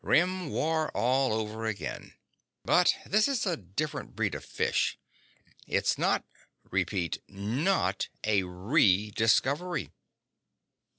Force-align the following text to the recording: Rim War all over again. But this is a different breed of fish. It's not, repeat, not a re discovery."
Rim 0.03 0.49
War 0.49 0.89
all 0.97 1.31
over 1.31 1.67
again. 1.67 2.15
But 2.65 2.95
this 3.05 3.27
is 3.27 3.45
a 3.45 3.55
different 3.55 4.15
breed 4.15 4.33
of 4.33 4.43
fish. 4.43 4.97
It's 5.67 5.95
not, 5.95 6.25
repeat, 6.71 7.21
not 7.29 8.09
a 8.23 8.41
re 8.41 9.11
discovery." 9.11 9.91